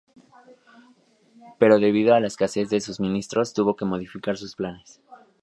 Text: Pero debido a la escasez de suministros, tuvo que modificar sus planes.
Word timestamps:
Pero 1.59 1.77
debido 1.77 2.15
a 2.15 2.19
la 2.19 2.25
escasez 2.25 2.71
de 2.71 2.81
suministros, 2.81 3.53
tuvo 3.53 3.75
que 3.75 3.85
modificar 3.85 4.35
sus 4.35 4.55
planes. 4.55 4.99